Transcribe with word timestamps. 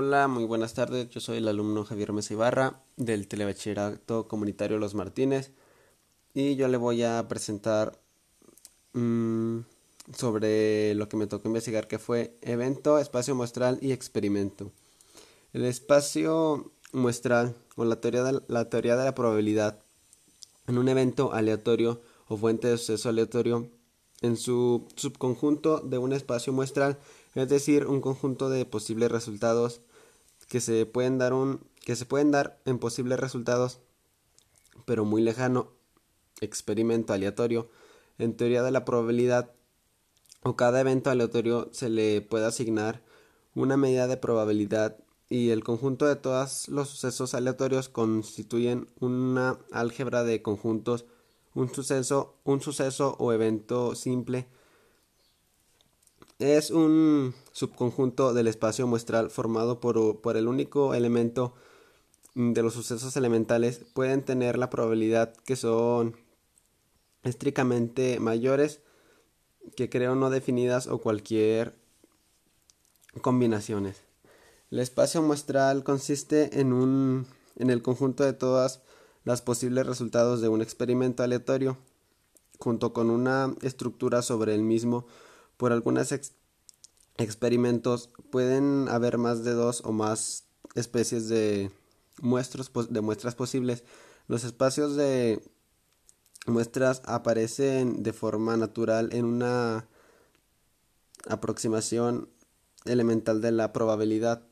Hola, 0.00 0.28
muy 0.28 0.44
buenas 0.44 0.74
tardes. 0.74 1.10
Yo 1.10 1.18
soy 1.18 1.38
el 1.38 1.48
alumno 1.48 1.84
Javier 1.84 2.12
Mesa 2.12 2.32
Ibarra 2.32 2.84
del 2.96 3.26
Telebachillerato 3.26 4.28
Comunitario 4.28 4.78
Los 4.78 4.94
Martínez 4.94 5.50
y 6.34 6.54
yo 6.54 6.68
le 6.68 6.76
voy 6.76 7.02
a 7.02 7.26
presentar 7.26 7.98
mm, 8.92 9.58
sobre 10.16 10.94
lo 10.94 11.08
que 11.08 11.16
me 11.16 11.26
tocó 11.26 11.48
investigar 11.48 11.88
que 11.88 11.98
fue 11.98 12.38
evento, 12.42 13.00
espacio 13.00 13.34
muestral 13.34 13.80
y 13.82 13.90
experimento. 13.90 14.70
El 15.52 15.64
espacio 15.64 16.70
muestral 16.92 17.56
o 17.74 17.84
la 17.84 18.00
teoría 18.00 18.22
de 18.22 18.40
la, 18.46 18.70
teoría 18.70 18.94
de 18.94 19.04
la 19.04 19.16
probabilidad 19.16 19.80
en 20.68 20.78
un 20.78 20.88
evento 20.88 21.32
aleatorio 21.32 22.00
o 22.28 22.36
fuente 22.36 22.68
de 22.68 22.78
suceso 22.78 23.08
aleatorio 23.08 23.68
en 24.20 24.36
su 24.36 24.86
subconjunto 24.94 25.80
de 25.80 25.98
un 25.98 26.12
espacio 26.12 26.52
muestral 26.52 26.98
es 27.34 27.48
decir, 27.48 27.86
un 27.86 28.00
conjunto 28.00 28.50
de 28.50 28.64
posibles 28.64 29.10
resultados 29.10 29.80
que 30.48 30.60
se 30.60 30.86
pueden 30.86 31.18
dar 31.18 31.32
un 31.32 31.60
que 31.84 31.96
se 31.96 32.04
pueden 32.04 32.30
dar 32.30 32.60
en 32.66 32.78
posibles 32.78 33.18
resultados, 33.18 33.80
pero 34.84 35.06
muy 35.06 35.22
lejano, 35.22 35.72
experimento 36.42 37.14
aleatorio. 37.14 37.70
En 38.18 38.36
teoría 38.36 38.62
de 38.62 38.70
la 38.70 38.84
probabilidad 38.84 39.52
o 40.42 40.54
cada 40.54 40.80
evento 40.80 41.08
aleatorio 41.08 41.70
se 41.72 41.88
le 41.88 42.20
puede 42.20 42.44
asignar 42.44 43.02
una 43.54 43.78
medida 43.78 44.06
de 44.06 44.18
probabilidad 44.18 44.98
y 45.30 45.50
el 45.50 45.64
conjunto 45.64 46.06
de 46.06 46.16
todos 46.16 46.68
los 46.68 46.88
sucesos 46.88 47.34
aleatorios 47.34 47.88
constituyen 47.88 48.88
una 49.00 49.58
álgebra 49.72 50.24
de 50.24 50.42
conjuntos, 50.42 51.06
un 51.54 51.72
suceso, 51.72 52.36
un 52.44 52.60
suceso 52.60 53.16
o 53.18 53.32
evento 53.32 53.94
simple 53.94 54.46
es 56.38 56.70
un 56.70 57.34
subconjunto 57.52 58.32
del 58.32 58.46
espacio 58.46 58.86
muestral 58.86 59.30
formado 59.30 59.80
por, 59.80 60.20
por, 60.20 60.36
el 60.36 60.46
único 60.46 60.94
elemento 60.94 61.54
de 62.34 62.62
los 62.62 62.74
sucesos 62.74 63.16
elementales. 63.16 63.80
Pueden 63.92 64.24
tener 64.24 64.58
la 64.58 64.70
probabilidad 64.70 65.34
que 65.44 65.56
son 65.56 66.16
estrictamente 67.24 68.20
mayores 68.20 68.80
que 69.76 69.90
creo 69.90 70.14
no 70.14 70.30
definidas 70.30 70.86
o 70.86 70.98
cualquier 70.98 71.74
combinaciones. 73.20 74.02
El 74.70 74.78
espacio 74.78 75.22
muestral 75.22 75.82
consiste 75.82 76.60
en 76.60 76.72
un 76.72 77.26
en 77.56 77.70
el 77.70 77.82
conjunto 77.82 78.24
de 78.24 78.32
todas 78.32 78.80
las 79.24 79.42
posibles 79.42 79.86
resultados 79.86 80.40
de 80.40 80.48
un 80.48 80.62
experimento 80.62 81.22
aleatorio 81.22 81.76
junto 82.58 82.92
con 82.92 83.10
una 83.10 83.54
estructura 83.62 84.22
sobre 84.22 84.54
el 84.54 84.62
mismo 84.62 85.06
por 85.58 85.72
algunos 85.72 86.14
experimentos 87.18 88.08
pueden 88.30 88.88
haber 88.88 89.18
más 89.18 89.44
de 89.44 89.52
dos 89.52 89.82
o 89.84 89.92
más 89.92 90.44
especies 90.74 91.28
de, 91.28 91.70
muestras, 92.22 92.70
de 92.88 93.00
muestras 93.02 93.34
posibles. 93.34 93.84
Los 94.28 94.44
espacios 94.44 94.96
de 94.96 95.42
muestras 96.46 97.02
aparecen 97.04 98.02
de 98.02 98.12
forma 98.12 98.56
natural 98.56 99.10
en 99.12 99.24
una 99.24 99.88
aproximación 101.28 102.28
elemental 102.84 103.40
de 103.40 103.50
la 103.50 103.72
probabilidad, 103.72 104.42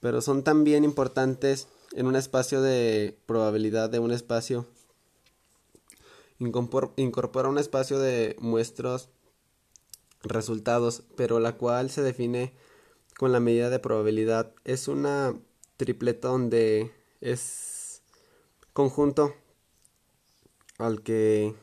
pero 0.00 0.22
son 0.22 0.42
también 0.42 0.82
importantes 0.82 1.68
en 1.92 2.06
un 2.06 2.16
espacio 2.16 2.62
de 2.62 3.18
probabilidad 3.26 3.90
de 3.90 3.98
un 3.98 4.12
espacio. 4.12 4.66
Incorpora 6.38 7.48
un 7.48 7.58
espacio 7.58 7.98
de 7.98 8.36
muestras 8.40 9.10
resultados, 10.28 11.02
pero 11.16 11.40
la 11.40 11.56
cual 11.56 11.90
se 11.90 12.02
define 12.02 12.54
con 13.18 13.32
la 13.32 13.40
medida 13.40 13.70
de 13.70 13.78
probabilidad. 13.78 14.54
Es 14.64 14.88
una 14.88 15.34
tripleta 15.76 16.28
donde 16.28 16.92
es 17.20 18.02
conjunto 18.72 19.34
al 20.78 21.02
que 21.02 21.54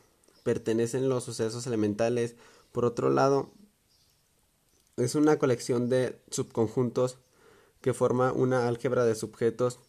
pertenecen 0.43 1.09
los 1.09 1.23
sucesos 1.23 1.67
elementales. 1.67 2.35
Por 2.71 2.85
otro 2.85 3.09
lado, 3.09 3.51
es 4.97 5.15
una 5.15 5.38
colección 5.38 5.89
de 5.89 6.19
subconjuntos 6.29 7.17
que 7.81 7.93
forma 7.93 8.31
una 8.31 8.67
álgebra 8.67 9.05
de 9.05 9.15
subjetos. 9.15 9.79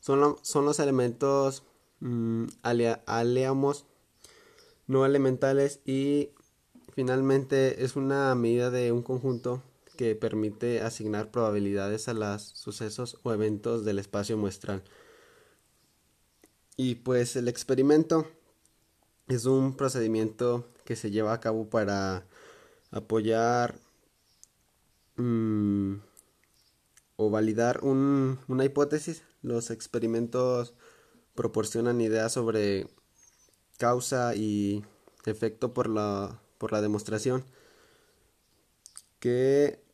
Son, 0.00 0.36
son 0.42 0.64
los 0.64 0.78
elementos 0.80 1.62
mmm, 2.00 2.44
no 4.86 5.06
elementales 5.06 5.80
y 5.86 6.30
Finalmente, 6.94 7.84
es 7.84 7.96
una 7.96 8.32
medida 8.36 8.70
de 8.70 8.92
un 8.92 9.02
conjunto 9.02 9.64
que 9.96 10.14
permite 10.14 10.80
asignar 10.80 11.32
probabilidades 11.32 12.06
a 12.06 12.14
los 12.14 12.42
sucesos 12.42 13.18
o 13.24 13.32
eventos 13.32 13.84
del 13.84 13.98
espacio 13.98 14.36
muestral. 14.36 14.84
Y 16.76 16.96
pues 16.96 17.34
el 17.34 17.48
experimento 17.48 18.28
es 19.26 19.44
un 19.44 19.76
procedimiento 19.76 20.68
que 20.84 20.94
se 20.94 21.10
lleva 21.10 21.32
a 21.32 21.40
cabo 21.40 21.68
para 21.68 22.26
apoyar 22.92 23.76
mm, 25.16 25.94
o 27.16 27.30
validar 27.30 27.80
una 27.82 28.64
hipótesis. 28.64 29.24
Los 29.42 29.70
experimentos 29.70 30.74
proporcionan 31.34 32.00
ideas 32.00 32.32
sobre 32.32 32.86
causa 33.78 34.36
y 34.36 34.84
efecto 35.24 35.74
por 35.74 35.88
la 35.88 36.40
por 36.64 36.72
la 36.72 36.80
demostración 36.80 37.44
que 39.18 39.84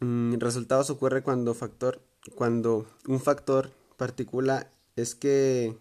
mm, 0.00 0.34
resultados 0.34 0.90
ocurre 0.90 1.22
cuando 1.22 1.54
factor 1.54 2.02
cuando 2.34 2.86
un 3.08 3.20
factor 3.20 3.70
partícula 3.96 4.70
es 4.96 5.14
que 5.14 5.78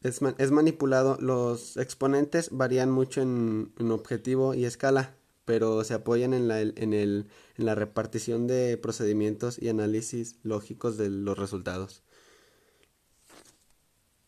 es, 0.00 0.20
es, 0.38 0.50
manipulado 0.50 1.18
los 1.20 1.76
exponentes 1.76 2.48
varían 2.50 2.90
mucho 2.90 3.20
en, 3.20 3.70
en, 3.78 3.90
objetivo 3.90 4.54
y 4.54 4.64
escala 4.64 5.14
pero 5.44 5.84
se 5.84 5.92
apoyan 5.92 6.32
en 6.32 6.48
la, 6.48 6.62
en, 6.62 6.94
el, 6.94 7.26
en 7.58 7.66
la 7.66 7.74
repartición 7.74 8.46
de 8.46 8.78
procedimientos 8.78 9.60
y 9.60 9.68
análisis 9.68 10.38
lógicos 10.42 10.96
de 10.96 11.10
los 11.10 11.38
resultados 11.38 12.02